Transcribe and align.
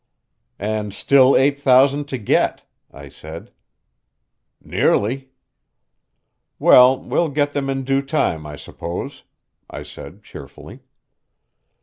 "And 0.57 0.95
still 0.95 1.37
eight 1.37 1.59
thousand 1.59 2.05
to 2.09 2.17
get," 2.17 2.65
I 2.91 3.07
said. 3.07 3.51
"Nearly." 4.59 5.29
"Well, 6.57 6.97
we'll 6.99 7.29
get 7.29 7.53
them 7.53 7.69
in 7.69 7.83
due 7.83 8.01
time, 8.01 8.47
I 8.47 8.55
suppose," 8.55 9.21
I 9.69 9.83
said 9.83 10.23
cheerfully. 10.23 10.79